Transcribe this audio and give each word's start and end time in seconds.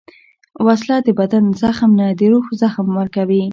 وسله 0.65 0.97
د 1.05 1.09
بدن 1.19 1.43
زخم 1.61 1.91
نه، 1.99 2.07
د 2.19 2.21
روح 2.31 2.45
زخم 2.61 2.87
ورکوي 2.99 3.43